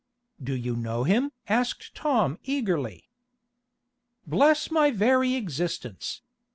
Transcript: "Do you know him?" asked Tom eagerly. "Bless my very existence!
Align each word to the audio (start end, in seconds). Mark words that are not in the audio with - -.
"Do 0.43 0.55
you 0.55 0.75
know 0.75 1.03
him?" 1.03 1.31
asked 1.47 1.93
Tom 1.93 2.39
eagerly. 2.43 3.07
"Bless 4.25 4.71
my 4.71 4.89
very 4.89 5.35
existence! 5.35 6.23